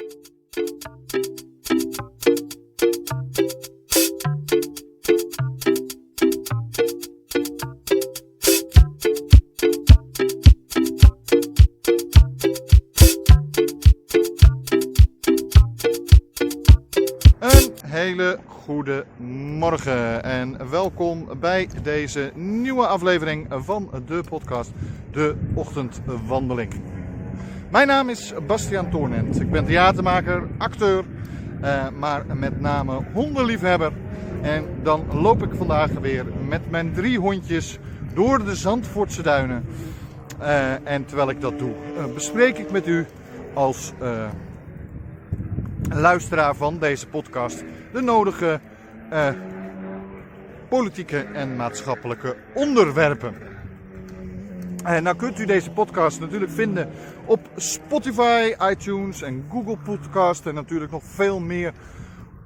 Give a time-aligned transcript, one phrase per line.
[0.00, 0.08] Een
[17.86, 19.04] hele goede
[19.58, 24.70] morgen en welkom bij deze nieuwe aflevering van de podcast
[25.12, 26.89] De Ochtendwandeling.
[27.70, 29.40] Mijn naam is Bastiaan Toornent.
[29.40, 31.04] Ik ben theatermaker, acteur,
[31.60, 33.92] eh, maar met name hondenliefhebber.
[34.42, 37.78] En dan loop ik vandaag weer met mijn drie hondjes
[38.14, 39.64] door de Zandvoortse duinen.
[40.38, 43.06] Eh, en terwijl ik dat doe, eh, bespreek ik met u
[43.54, 43.92] als
[45.88, 48.60] luisteraar van deze podcast de nodige
[50.68, 53.34] politieke en maatschappelijke onderwerpen.
[54.84, 56.88] En nou kunt u deze podcast natuurlijk vinden
[57.30, 61.72] op Spotify, iTunes en Google Podcast en natuurlijk nog veel meer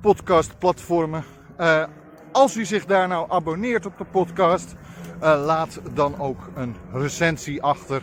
[0.01, 1.25] podcastplatformen.
[1.57, 1.85] Eh,
[2.33, 4.75] als u zich daar nou abonneert op de podcast,
[5.21, 8.03] eh, laat dan ook een recensie achter.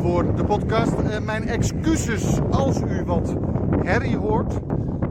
[0.00, 0.94] voor de podcast.
[1.24, 3.34] Mijn excuses als u wat
[3.82, 4.60] herrie hoort.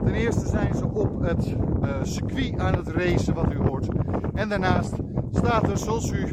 [0.04, 3.88] Ten eerste zijn ze op het eh, circuit aan het racen wat u hoort.
[4.34, 4.94] En daarnaast
[5.32, 6.26] staat er, zoals u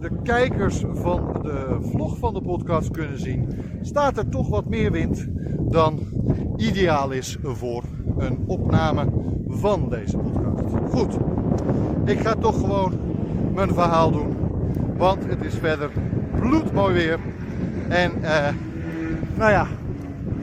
[0.00, 3.48] de kijkers van de vlog van de podcast kunnen zien,
[3.82, 5.26] staat er toch wat meer wind
[5.60, 6.00] dan
[6.56, 7.84] ideaal is voor
[8.18, 9.06] een opname
[9.48, 10.74] van deze podcast.
[10.90, 11.16] Goed,
[12.04, 12.92] ik ga toch gewoon
[13.54, 14.36] mijn verhaal doen,
[14.96, 15.90] want het is verder
[16.40, 17.18] bloedmooi weer.
[17.88, 18.48] En eh,
[19.36, 19.66] nou ja,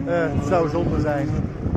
[0.06, 1.28] eh, het zou zonde zijn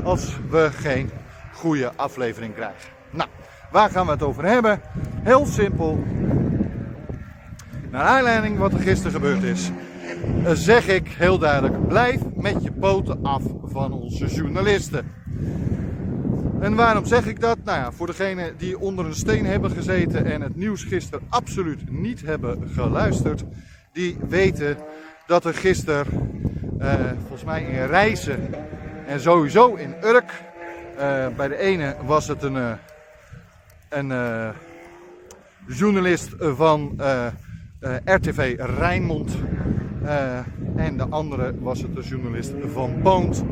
[0.05, 1.11] als we geen
[1.53, 2.91] goede aflevering krijgen.
[3.11, 3.29] Nou,
[3.71, 4.81] waar gaan we het over hebben?
[5.23, 6.05] Heel simpel.
[7.91, 9.71] Naar aanleiding wat er gisteren gebeurd is,
[10.45, 15.13] eh, zeg ik heel duidelijk: blijf met je poten af van onze journalisten.
[16.61, 17.59] En waarom zeg ik dat?
[17.65, 21.91] Nou ja, voor degenen die onder een steen hebben gezeten en het nieuws gisteren absoluut
[21.91, 23.45] niet hebben geluisterd,
[23.93, 24.77] die weten
[25.27, 26.07] dat er gisteren,
[26.79, 28.49] eh, volgens mij in Rijssen
[29.11, 30.43] en sowieso in Urk,
[30.97, 32.73] eh, bij de ene was het een, eh,
[33.89, 34.49] een eh,
[35.67, 37.01] journalist van
[38.05, 39.37] RTV Rijnmond.
[40.77, 43.45] en de andere was het de journalist van Poont.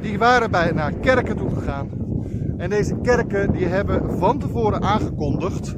[0.00, 1.90] Die waren bij, naar kerken toe gegaan.
[2.56, 5.74] En deze kerken die hebben van tevoren aangekondigd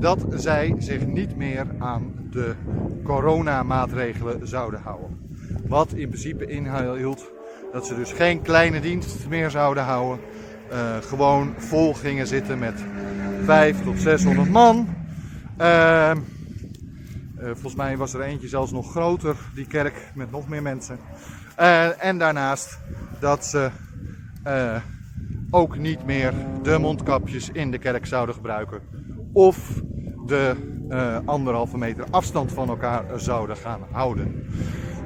[0.00, 2.54] dat zij zich niet meer aan de
[3.04, 5.30] coronamaatregelen zouden houden.
[5.66, 7.30] Wat in principe inhield
[7.72, 10.24] dat ze dus geen kleine dienst meer zouden houden.
[10.70, 12.84] eh, gewoon vol gingen zitten met
[13.44, 14.88] 5 tot 600 man.
[15.56, 16.16] Ehm,
[17.36, 20.98] eh, volgens mij was er eentje zelfs nog groter, die kerk, met nog meer mensen.
[21.56, 22.78] Eh, en daarnaast
[23.20, 23.70] dat ze
[25.50, 28.80] ook niet meer de mondkapjes in de kerk zouden gebruiken.
[29.32, 29.82] Of
[30.26, 30.56] de
[31.24, 34.46] anderhalve meter afstand van elkaar zouden gaan houden.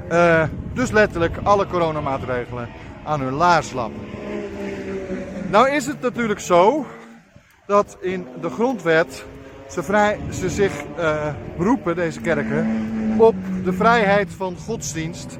[0.09, 2.69] Eh, dus letterlijk alle coronamaatregelen
[3.03, 4.01] aan hun laars lappen.
[5.49, 6.85] Nou is het natuurlijk zo
[7.65, 9.25] dat in de grondwet
[9.69, 12.67] ze, vrij, ze zich eh, beroepen, deze kerken,
[13.17, 15.37] op de vrijheid van godsdienst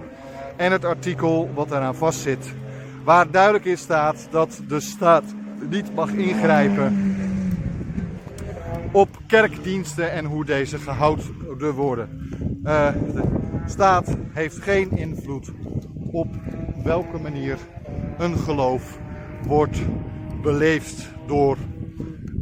[0.56, 2.53] en het artikel wat daaraan vastzit,
[3.03, 5.23] waar duidelijk in staat dat de staat
[5.69, 7.06] niet mag ingrijpen
[8.92, 12.10] op kerkdiensten en hoe deze gehouden worden.
[12.63, 13.24] Eh, de
[13.66, 15.51] staat heeft geen invloed
[16.12, 16.28] op
[16.84, 17.57] welke manier
[18.18, 19.00] een geloof
[19.48, 19.80] wordt
[20.42, 21.57] beleefd door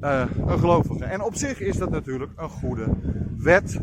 [0.01, 1.06] eh, een gelovige.
[1.06, 2.86] En op zich is dat natuurlijk een goede
[3.38, 3.80] wet.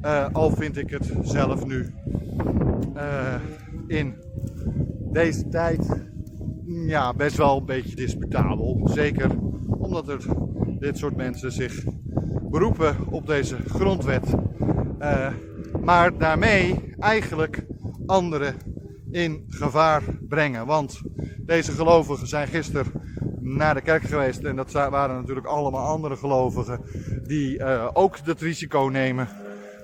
[0.00, 1.94] Eh, al vind ik het zelf nu
[3.86, 4.14] in
[5.12, 5.88] deze tijd
[6.64, 8.88] mm, ja, best wel een beetje disputabel.
[8.92, 9.30] Zeker
[9.78, 10.26] omdat er
[10.78, 11.84] dit soort mensen zich
[12.50, 14.24] beroepen op deze grondwet.
[14.98, 15.28] Eh,
[15.82, 17.64] maar daarmee eigenlijk
[18.06, 18.54] anderen
[19.10, 20.66] in gevaar brengen.
[20.66, 21.00] Want
[21.38, 22.86] deze gelovigen zijn gisteren
[23.40, 24.42] naar de kerk geweest.
[24.42, 26.80] En dat waren natuurlijk allemaal andere gelovigen
[27.26, 29.28] die uh, ook het risico nemen.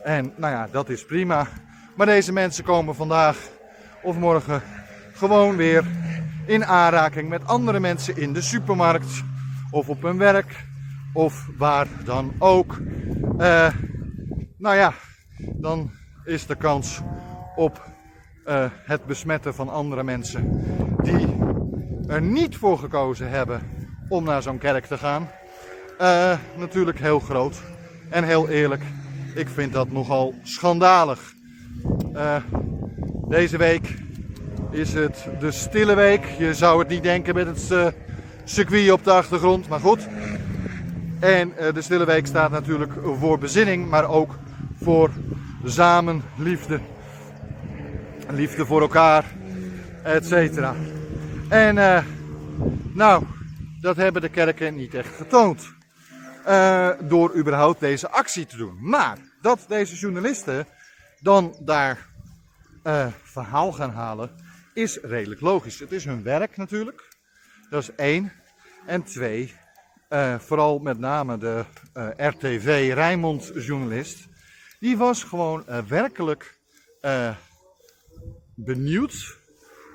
[0.05, 1.47] En nou ja, dat is prima.
[1.97, 3.37] Maar deze mensen komen vandaag
[4.03, 4.63] of morgen
[5.13, 5.85] gewoon weer
[6.47, 9.23] in aanraking met andere mensen in de supermarkt
[9.71, 10.65] of op hun werk
[11.13, 12.81] of waar dan ook.
[13.39, 13.69] Uh,
[14.59, 14.95] nou ja,
[15.39, 15.91] dan
[16.25, 17.01] is de kans
[17.57, 17.91] op
[18.47, 20.65] uh, het besmetten van andere mensen
[21.03, 21.37] die
[22.07, 23.61] er niet voor gekozen hebben
[24.09, 25.29] om naar zo'n kerk te gaan,
[26.01, 27.63] uh, natuurlijk heel groot.
[28.09, 28.83] En heel eerlijk,
[29.35, 31.35] ik vind dat nogal schandalig.
[33.29, 33.95] Deze week
[34.71, 36.25] is het de stille week.
[36.39, 37.95] Je zou het niet denken met het
[38.45, 40.09] circuit op de achtergrond, maar goed.
[41.23, 44.35] En de stille week staat natuurlijk voor bezinning, maar ook
[44.81, 45.11] voor
[45.65, 46.81] samen liefde.
[48.57, 49.25] Voor elkaar,
[50.03, 50.75] et cetera.
[51.49, 52.05] En uh,
[52.95, 53.25] nou,
[53.81, 55.75] dat hebben de kerken niet echt getoond.
[56.49, 58.77] Uh, door überhaupt deze actie te doen.
[58.81, 60.67] Maar dat deze journalisten
[61.21, 62.09] dan daar
[63.23, 64.31] verhaal gaan halen,
[64.75, 65.79] is redelijk logisch.
[65.79, 67.17] Het is hun werk natuurlijk.
[67.71, 68.33] Dat is één.
[68.87, 69.55] En twee,
[70.13, 71.65] uh, vooral met name de
[72.17, 74.29] RTV Rijnmond journalist.
[74.81, 76.61] Die was gewoon werkelijk
[78.55, 79.39] benieuwd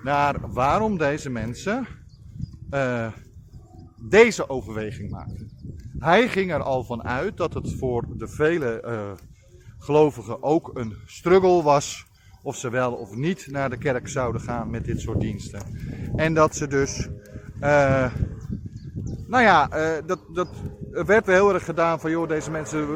[0.03, 1.87] naar waarom deze mensen
[4.01, 5.51] deze overweging maakten.
[5.99, 9.15] Hij ging er al van uit dat het voor de vele
[9.79, 12.05] gelovigen ook een struggle was
[12.43, 15.61] of ze wel of niet naar de kerk zouden gaan met dit soort diensten.
[16.15, 17.07] En dat ze dus,
[19.27, 19.67] nou ja,
[20.05, 20.47] dat, dat
[20.91, 22.87] werd heel erg gedaan van joh, deze mensen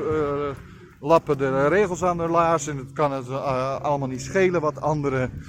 [0.99, 3.29] lappen de regels aan de laars en het kan het
[3.81, 5.43] allemaal niet schelen wat anderen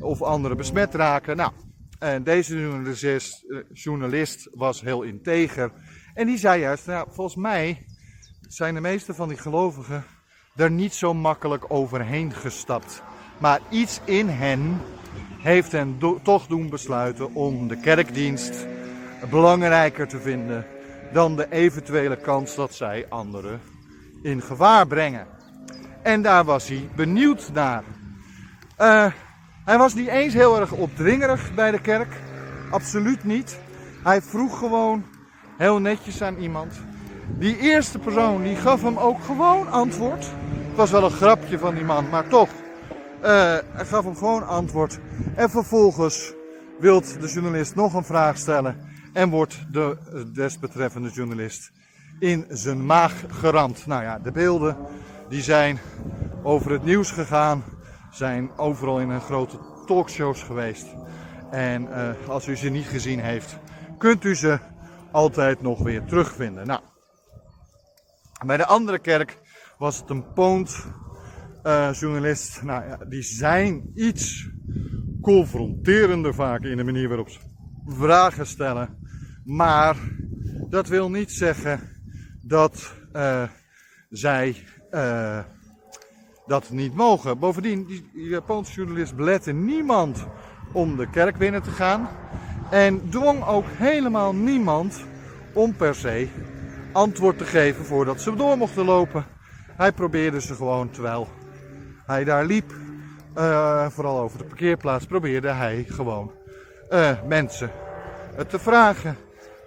[0.00, 1.36] of anderen besmet raken.
[1.36, 1.52] Nou,
[1.98, 5.72] en deze journalist, eh, journalist was heel integer.
[6.14, 7.86] En die zei juist, nou, volgens mij
[8.40, 10.04] zijn de meeste van die gelovigen
[10.56, 13.02] er niet zo makkelijk overheen gestapt.
[13.38, 14.80] Maar iets in hen
[15.38, 18.66] heeft hen toch doen besluiten om de kerkdienst
[19.30, 20.66] belangrijker te vinden
[21.12, 23.60] dan de eventuele kans dat zij anderen
[24.22, 25.26] in gevaar brengen.
[26.02, 27.82] En daar was hij benieuwd naar.
[28.80, 29.06] Uh,
[29.64, 32.12] hij was niet eens heel erg opdringerig bij de kerk.
[32.70, 33.58] Absoluut niet.
[34.02, 35.04] Hij vroeg gewoon
[35.56, 36.74] heel netjes aan iemand.
[37.38, 40.24] Die eerste persoon die gaf hem ook gewoon antwoord.
[40.68, 42.48] Het was wel een grapje van die man, maar toch.
[43.22, 43.28] Uh,
[43.72, 44.98] hij gaf hem gewoon antwoord.
[45.34, 46.32] En vervolgens
[46.78, 48.87] wilt de journalist nog een vraag stellen.
[49.18, 49.96] En wordt de
[50.32, 51.72] desbetreffende journalist
[52.18, 53.86] in zijn maag geramd.
[53.86, 54.76] Nou ja, de beelden
[55.28, 55.78] die zijn
[56.42, 57.64] over het nieuws gegaan
[58.10, 60.86] zijn overal in een grote talkshows geweest.
[61.50, 63.58] En uh, als u ze niet gezien heeft,
[63.96, 64.58] kunt u ze
[65.12, 66.66] altijd nog weer terugvinden.
[66.66, 66.80] Nou,
[68.46, 69.38] bij de andere kerk
[69.78, 70.86] was het een poont
[71.64, 72.62] uh, journalist.
[72.62, 74.48] Nou ja, die zijn iets
[75.22, 77.38] confronterender vaak in de manier waarop ze
[77.86, 78.97] vragen stellen.
[79.48, 79.96] Maar
[80.70, 81.80] dat wil niet zeggen
[82.42, 83.42] dat uh,
[84.10, 84.56] zij
[86.46, 87.38] dat niet mogen.
[87.38, 90.26] Bovendien, die Japanse journalist belette niemand
[90.72, 92.08] om de kerk binnen te gaan.
[92.70, 95.04] En dwong ook helemaal niemand
[95.52, 96.28] om per se
[96.92, 99.26] antwoord te geven voordat ze door mochten lopen.
[99.76, 101.28] Hij probeerde ze gewoon terwijl
[102.06, 102.72] hij daar liep,
[103.36, 106.32] uh, vooral over de parkeerplaats, probeerde hij gewoon
[107.26, 107.70] mensen
[108.48, 109.16] te vragen.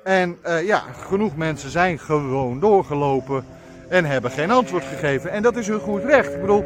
[0.03, 3.45] En uh, ja, genoeg mensen zijn gewoon doorgelopen
[3.89, 5.31] en hebben geen antwoord gegeven.
[5.31, 6.33] En dat is hun goed recht.
[6.33, 6.63] Ik bedoel,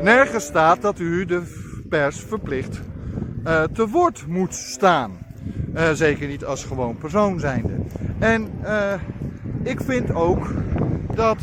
[0.00, 1.42] nergens staat dat u de
[1.88, 2.80] pers verplicht
[3.46, 5.12] uh, te woord moet staan.
[5.74, 7.72] Uh, zeker niet als gewoon persoon zijnde.
[8.18, 8.50] En
[9.62, 10.46] ik vind ook
[11.14, 11.38] dat,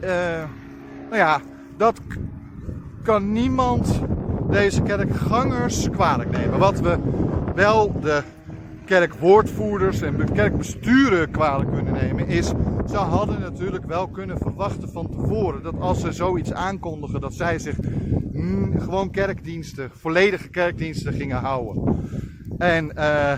[0.00, 1.40] nou ja,
[1.76, 2.00] dat
[3.02, 4.00] kan niemand
[4.50, 6.58] deze kerkgangers kwalijk nemen.
[6.58, 6.98] Wat we
[7.54, 8.22] wel de
[8.84, 12.46] kerkwoordvoerders en kerkbesturen kwalijk kunnen nemen, is
[12.90, 17.58] ze hadden natuurlijk wel kunnen verwachten van tevoren dat als ze zoiets aankondigen, dat zij
[17.58, 17.76] zich
[18.32, 22.08] mm, gewoon kerkdiensten, volledige kerkdiensten gingen houden.
[22.58, 23.32] En uh,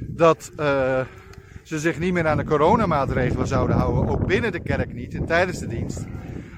[0.00, 1.00] dat uh,
[1.62, 5.26] ze zich niet meer aan de coronamaatregelen zouden houden, ook binnen de kerk niet en
[5.26, 6.06] tijdens de dienst.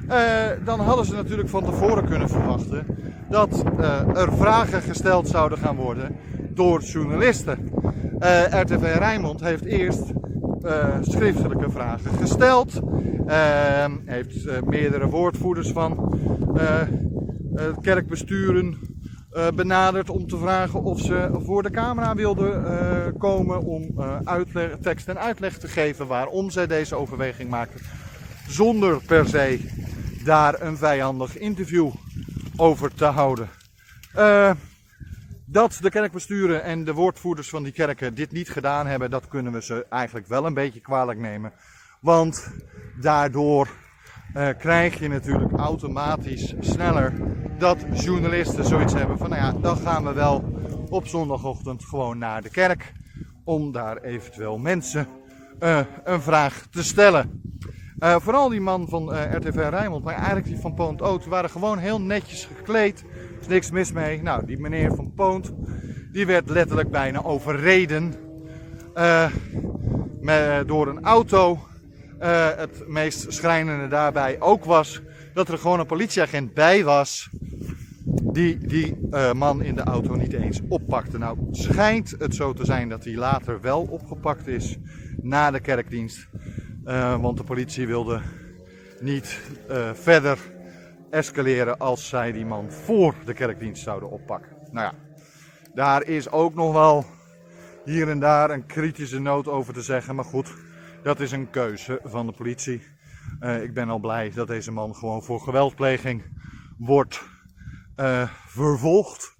[0.08, 0.14] Uh,
[0.64, 2.86] dan hadden ze natuurlijk van tevoren kunnen verwachten
[3.30, 3.64] dat
[4.14, 6.16] er vragen gesteld zouden gaan worden
[6.54, 7.70] door journalisten.
[8.20, 10.02] Uh, RTV Rijnmond heeft eerst
[10.62, 12.80] uh, schriftelijke vragen gesteld.
[13.26, 16.18] Uh, heeft uh, meerdere woordvoerders van
[17.80, 18.78] kerkbesturen
[19.32, 22.64] uh, benaderd om te vragen of ze voor de camera wilden
[23.18, 23.94] komen om
[24.80, 27.80] tekst en uitleg te geven waarom zij deze overweging maakten.
[28.48, 29.60] Zonder per se
[30.24, 31.90] daar een vijandig interview
[32.56, 33.48] over te houden.
[35.56, 39.52] Dat de kerkbesturen en de woordvoerders van die kerken dit niet gedaan hebben, dat kunnen
[39.52, 41.52] we ze eigenlijk wel een beetje kwalijk nemen.
[42.00, 42.52] Want
[43.00, 43.68] daardoor
[44.34, 47.12] uh, krijg je natuurlijk automatisch sneller
[47.58, 50.44] dat journalisten zoiets hebben van, nou ja, dan gaan we wel
[50.88, 52.92] op zondagochtend gewoon naar de kerk
[53.44, 55.08] om daar eventueel mensen
[55.60, 57.42] uh, een vraag te stellen.
[57.98, 61.78] Uh, vooral die man van RTV Rijnmond, maar eigenlijk die van Poont Oot, waren gewoon
[61.78, 63.04] heel netjes gekleed.
[63.40, 64.22] Is niks mis mee.
[64.22, 65.52] Nou, die meneer van Poont,
[66.12, 68.14] die werd letterlijk bijna overreden
[70.20, 71.66] met, door een auto.
[72.22, 75.00] Uh, het meest schrijnende daarbij ook was
[75.34, 77.28] dat er gewoon een politieagent bij was.
[78.22, 81.18] Die die uh, man in de auto niet eens oppakte.
[81.18, 84.76] Nou, schijnt het zo te zijn dat hij later wel opgepakt is
[85.22, 86.28] na de kerkdienst.
[87.20, 88.20] Want de politie wilde
[89.00, 89.40] niet
[89.92, 90.38] verder
[91.10, 94.56] escaleren als zij die man voor de kerkdienst zouden oppakken.
[94.70, 94.94] Nou ja,
[95.74, 97.04] daar is ook nog wel
[97.84, 100.14] hier en daar een kritische noot over te zeggen.
[100.14, 100.54] Maar goed,
[101.02, 102.82] dat is een keuze van de politie.
[103.40, 106.22] Uh, ik ben al blij dat deze man gewoon voor geweldpleging
[106.78, 107.22] wordt
[107.96, 109.36] uh, vervolgd.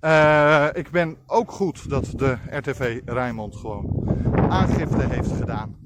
[0.00, 4.04] Uh, ik ben ook goed dat de RTV Rijnmond gewoon
[4.48, 5.76] aangifte heeft gedaan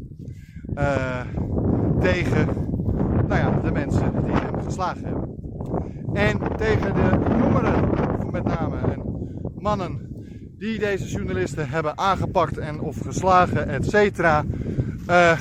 [2.00, 2.67] tegen
[3.28, 5.36] nou ja, de mensen die hem geslagen hebben.
[6.12, 7.88] En tegen de jongeren,
[8.30, 9.02] met name en
[9.58, 10.06] mannen
[10.58, 14.44] die deze journalisten hebben aangepakt en of geslagen, et cetera
[15.10, 15.32] uh,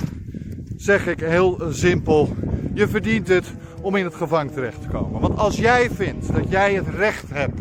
[0.76, 2.30] zeg ik heel simpel:
[2.74, 5.22] je verdient het om in het gevangen terecht te komen.
[5.22, 7.60] Want als jij vindt dat jij het recht hebt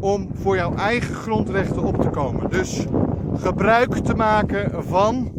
[0.00, 2.86] om voor jouw eigen grondrechten op te komen, dus
[3.34, 5.32] gebruik te maken van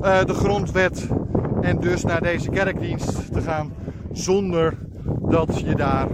[0.00, 1.08] uh, de grondwet
[1.60, 3.72] en dus naar deze kerkdienst te gaan
[4.12, 4.74] zonder
[5.20, 6.08] dat je daar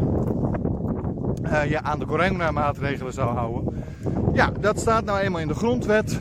[1.45, 3.85] uh, je aan de corona-maatregelen zou houden.
[4.33, 6.21] Ja, dat staat nou eenmaal in de grondwet.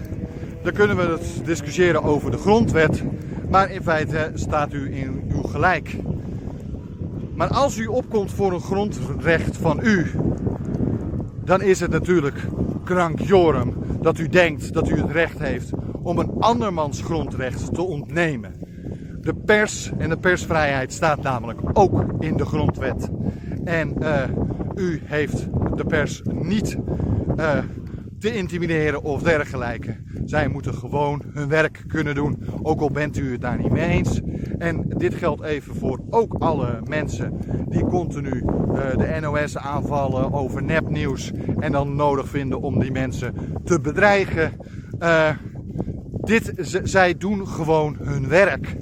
[0.63, 3.03] Dan kunnen we het discussiëren over de grondwet.
[3.49, 5.97] Maar in feite staat u in uw gelijk.
[7.35, 10.11] Maar als u opkomt voor een grondrecht van u,
[11.43, 12.47] dan is het natuurlijk
[12.83, 15.69] krankjorum dat u denkt dat u het recht heeft
[16.01, 18.64] om een andermans grondrecht te ontnemen.
[19.25, 23.09] De pers en de persvrijheid staat namelijk ook in de grondwet.
[23.63, 24.23] En uh,
[24.75, 26.77] u heeft de pers niet
[27.37, 27.57] uh,
[28.19, 29.95] te intimideren of dergelijke.
[30.25, 33.89] Zij moeten gewoon hun werk kunnen doen, ook al bent u het daar niet mee
[33.89, 34.21] eens.
[34.57, 37.39] En dit geldt even voor ook alle mensen
[37.69, 43.33] die continu uh, de NOS aanvallen over nepnieuws en dan nodig vinden om die mensen
[43.63, 44.51] te bedreigen.
[46.23, 46.53] Dit,
[46.83, 48.77] zij doen gewoon hun werk.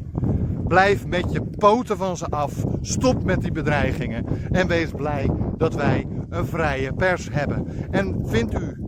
[0.67, 2.63] Blijf met je poten van ze af.
[2.81, 4.25] Stop met die bedreigingen.
[4.51, 7.67] En wees blij dat wij een vrije pers hebben.
[7.91, 8.83] En vindt u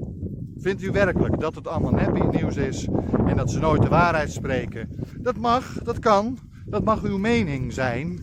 [0.66, 2.88] Vindt u werkelijk dat het allemaal nepnieuws is
[3.28, 4.90] en dat ze nooit de waarheid spreken?
[5.18, 8.20] Dat mag, dat kan, dat mag uw mening zijn.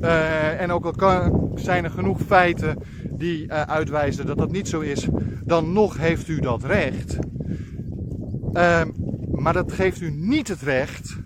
[0.00, 2.78] Uh, en ook al zijn er genoeg feiten
[3.10, 5.08] die uh, uitwijzen dat dat niet zo is,
[5.44, 7.18] dan nog heeft u dat recht.
[8.52, 8.80] Uh,
[9.32, 11.16] maar dat geeft u niet het recht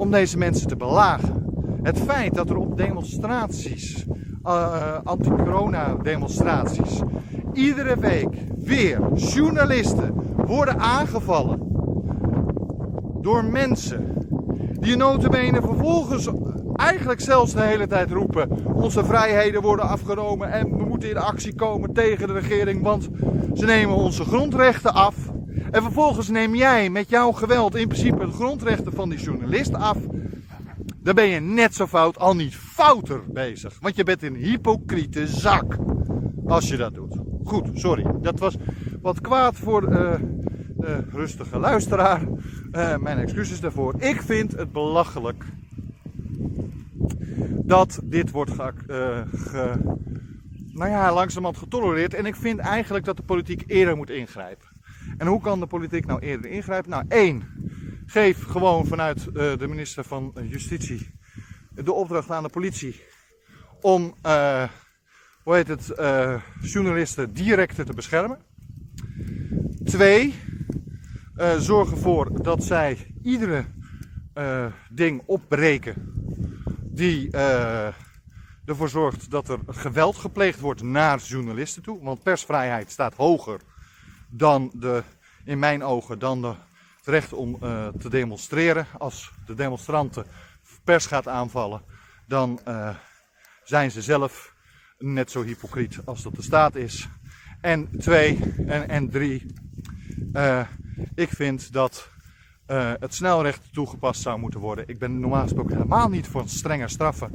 [0.00, 1.44] om deze mensen te belagen.
[1.82, 4.04] Het feit dat er op demonstraties,
[4.44, 7.00] uh, anti-corona demonstraties,
[7.52, 8.28] iedere week
[8.58, 10.14] weer journalisten
[10.46, 11.58] worden aangevallen
[13.20, 14.14] door mensen
[14.80, 16.28] die notabene vervolgens
[16.74, 21.54] eigenlijk zelfs de hele tijd roepen onze vrijheden worden afgenomen en we moeten in actie
[21.54, 23.08] komen tegen de regering want
[23.54, 25.29] ze nemen onze grondrechten af.
[25.70, 29.96] En vervolgens neem jij met jouw geweld in principe de grondrechten van die journalist af.
[31.02, 33.78] Dan ben je net zo fout, al niet fouter bezig.
[33.80, 35.76] Want je bent een hypocriete zak
[36.46, 37.16] als je dat doet.
[37.44, 38.04] Goed, sorry.
[38.20, 38.56] Dat was
[39.02, 40.18] wat kwaad voor de
[41.12, 42.22] rustige luisteraar.
[42.72, 43.94] Uh, mijn excuses daarvoor.
[43.98, 45.44] Ik vind het belachelijk
[47.64, 48.72] dat dit wordt ge,
[49.54, 49.74] uh,
[50.72, 52.14] nou ja, langzamerhand getolereerd.
[52.14, 54.69] En ik vind eigenlijk dat de politiek eerder moet ingrijpen.
[55.20, 56.90] En hoe kan de politiek nou eerder ingrijpen?
[56.90, 57.42] Nou, één,
[58.06, 61.10] geef gewoon vanuit de minister van Justitie
[61.70, 63.00] de opdracht aan de politie
[63.80, 64.14] om
[65.42, 68.38] hoe heet het, uh, journalisten direct te beschermen.
[69.84, 70.34] Twee,
[71.58, 73.64] zorg ervoor dat zij iedere
[74.90, 75.94] ding opbreken
[76.82, 77.30] die
[78.64, 82.02] ervoor zorgt dat er geweld gepleegd wordt naar journalisten toe.
[82.02, 83.60] Want persvrijheid staat hoger
[84.30, 85.02] dan de,
[85.44, 86.54] in mijn ogen, dan de,
[86.96, 88.86] het recht om uh, te demonstreren.
[88.98, 90.24] Als de demonstranten
[90.84, 91.82] pers gaat aanvallen,
[92.26, 92.96] dan uh,
[93.64, 94.54] zijn ze zelf
[94.98, 97.08] net zo hypocriet als dat de staat is.
[97.60, 99.54] En twee, en, en drie,
[100.32, 100.66] uh,
[101.14, 102.10] ik vind dat
[103.00, 104.88] het snelrecht toegepast zou moeten worden.
[104.88, 107.30] Ik ben normaal gesproken helemaal niet voor strenge straffen.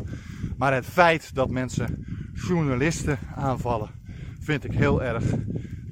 [0.57, 3.89] Maar het feit dat mensen journalisten aanvallen,
[4.39, 5.23] vind ik heel erg.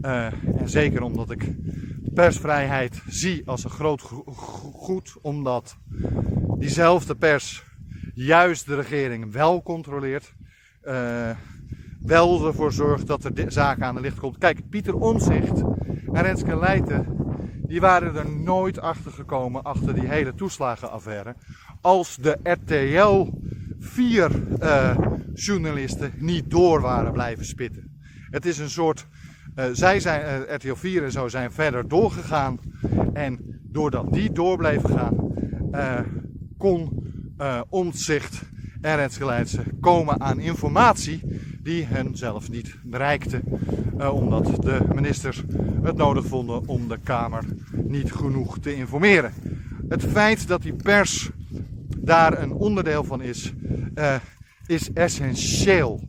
[0.06, 0.26] Uh,
[0.60, 1.56] en zeker omdat ik
[2.14, 4.02] persvrijheid zie als een groot
[4.72, 5.78] goed, omdat
[6.58, 7.64] diezelfde pers
[8.14, 10.36] juist de regering wel controleert.
[10.84, 11.30] Uh,
[12.02, 14.38] wel ervoor zorgt dat er zaken aan de licht komt.
[14.38, 15.62] Kijk, Pieter Omzicht
[16.14, 17.08] en Renske Leijten,
[17.68, 21.36] die waren er nooit achter gekomen achter die hele toeslagenaffaire.
[21.82, 23.30] Als de RTL
[23.80, 24.32] 4
[24.62, 24.98] uh,
[25.34, 28.02] journalisten niet door waren blijven spitten.
[28.30, 29.08] Het is een soort,
[29.72, 32.60] zij zijn, uh, RTL 4 en zo zijn verder doorgegaan.
[33.14, 35.34] En doordat die door bleven gaan,
[36.58, 37.02] kon
[37.70, 38.42] Omtzigt
[38.82, 41.22] en Renske komen aan informatie
[41.62, 43.42] die hen zelf niet bereikte.
[44.12, 45.44] Omdat de ministers
[45.82, 49.34] het nodig vonden om de Kamer niet genoeg te informeren.
[49.90, 51.30] Het feit dat die pers
[51.98, 53.54] daar een onderdeel van is,
[54.66, 56.08] is essentieel.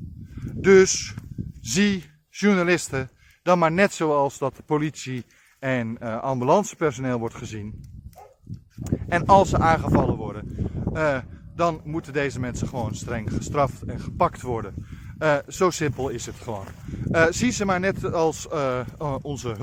[0.55, 1.15] Dus
[1.61, 3.11] zie journalisten
[3.45, 5.25] dan maar net zoals dat de politie
[5.59, 7.85] en uh, ambulancepersoneel wordt gezien.
[9.09, 11.19] En als ze aangevallen worden, uh,
[11.55, 14.87] dan moeten deze mensen gewoon streng gestraft en gepakt worden.
[15.19, 16.67] Uh, zo simpel is het gewoon.
[17.31, 18.49] Zie ze maar net als
[19.23, 19.55] onze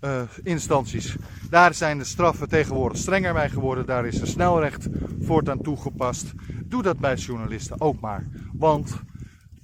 [0.00, 1.16] hulpinstanties.
[1.50, 3.86] Daar zijn de straffen tegenwoordig strenger bij geworden.
[3.86, 4.88] Daar is er snelrecht
[5.20, 6.32] voortaan toegepast.
[6.64, 8.26] Doe dat bij journalisten ook maar.
[8.52, 9.00] Want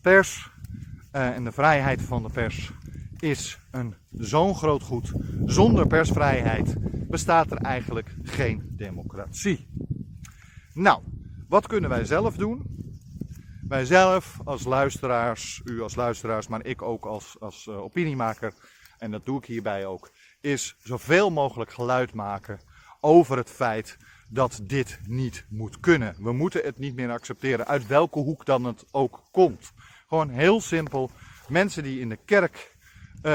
[0.00, 0.52] pers
[1.22, 2.72] en de vrijheid van de pers
[3.18, 5.12] is een zo'n groot goed.
[5.44, 6.74] Zonder persvrijheid
[7.08, 9.68] bestaat er eigenlijk geen democratie.
[10.72, 11.02] Nou,
[11.48, 12.74] wat kunnen wij zelf doen?
[13.68, 18.52] wij zelf als luisteraars, u als luisteraars, maar ik ook als, als uh, opiniemaker,
[18.98, 20.10] en dat doe ik hierbij ook,
[20.40, 22.60] is zoveel mogelijk geluid maken
[23.00, 23.96] over het feit
[24.28, 26.16] dat dit niet moet kunnen.
[26.18, 29.72] We moeten het niet meer accepteren, uit welke hoek dan het ook komt.
[30.14, 31.10] Gewoon heel simpel,
[31.48, 32.76] mensen die in de kerk
[33.22, 33.32] uh,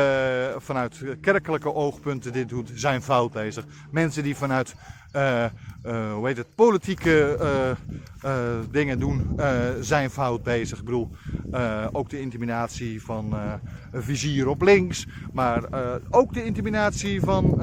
[0.58, 3.66] vanuit kerkelijke oogpunten dit doen, zijn fout bezig.
[3.92, 4.76] Mensen die vanuit
[5.16, 5.44] uh,
[5.86, 7.38] uh, hoe heet het, politieke
[8.72, 9.40] dingen doen,
[9.80, 10.80] zijn fout bezig.
[10.80, 11.12] Ik bedoel,
[11.92, 13.34] ook de intimidatie van
[13.92, 15.64] een vizier op links, maar
[16.10, 17.62] ook de intimidatie van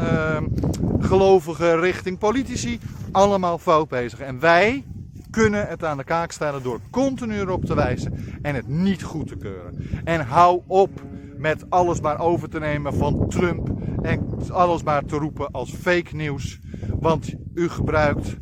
[1.01, 2.81] gelovigen richting politici.
[3.13, 4.21] Allemaal fout bezig.
[4.21, 4.85] En wij
[5.37, 9.29] kunnen het aan de kaak stellen door continu erop te wijzen en het niet goed
[9.29, 9.89] te keuren.
[10.05, 10.91] En hou op
[11.37, 13.71] met alles maar over te nemen van Trump
[14.03, 16.59] en alles maar te roepen als fake nieuws.
[17.01, 18.37] Want u gebruikt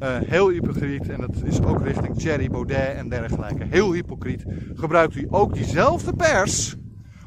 [0.00, 5.14] uh, heel hypocriet, en dat is ook richting Thierry Baudet en dergelijke, heel hypocriet, gebruikt
[5.14, 6.76] u ook diezelfde pers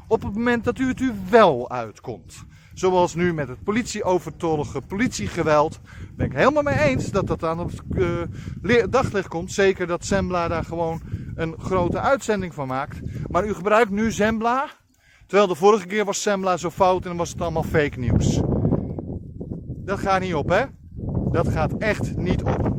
[0.08, 2.44] op het moment dat u het u wel uitkomt.
[2.74, 5.80] Zoals nu met het politieovertollige politiegeweld.
[6.16, 7.82] Ben ik helemaal mee eens dat dat aan het
[8.62, 9.52] uh, daglicht komt.
[9.52, 11.02] Zeker dat Zembla daar gewoon
[11.34, 13.00] een grote uitzending van maakt.
[13.30, 14.70] Maar u gebruikt nu Zembla
[15.26, 18.40] Terwijl de vorige keer was Semla zo fout en was het allemaal fake nieuws.
[19.84, 20.64] Dat gaat niet op, hè?
[21.30, 22.76] Dat gaat echt niet op.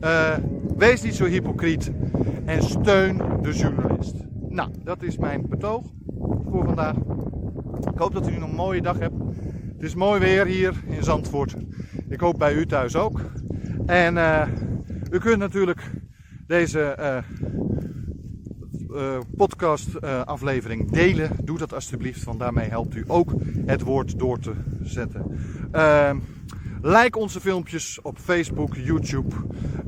[0.00, 0.36] Uh,
[0.76, 1.92] wees niet zo hypocriet
[2.44, 4.14] en steun de journalist.
[4.48, 5.84] Nou, dat is mijn betoog
[6.50, 6.96] voor vandaag.
[7.92, 9.23] Ik hoop dat u nog een mooie dag hebt.
[9.84, 11.54] Het is mooi weer hier in Zandvoort.
[12.08, 13.20] Ik hoop bij u thuis ook.
[13.86, 14.48] En uh,
[15.10, 15.90] u kunt natuurlijk
[16.46, 17.16] deze uh,
[18.90, 21.30] uh, podcast uh, aflevering delen.
[21.42, 23.32] Doe dat alsjeblieft, want daarmee helpt u ook
[23.66, 25.38] het woord door te zetten.
[25.72, 26.10] Uh,
[26.82, 29.34] like onze filmpjes op Facebook, YouTube.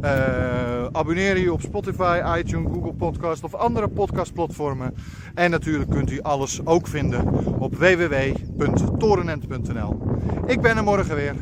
[0.06, 4.94] Uh, abonneer je op Spotify, iTunes, Google Podcast of andere podcastplatformen.
[5.34, 10.00] En natuurlijk kunt u alles ook vinden op www.torenent.nl.
[10.46, 11.34] Ik ben er morgen weer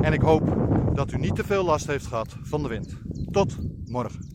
[0.00, 0.56] en ik hoop
[0.94, 2.96] dat u niet te veel last heeft gehad van de wind.
[3.30, 4.33] Tot morgen.